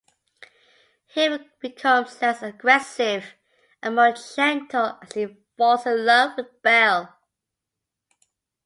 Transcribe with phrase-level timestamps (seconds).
[1.13, 3.35] He becomes less aggressive
[3.83, 5.27] and more gentle as he
[5.59, 7.15] falls in love with Belle.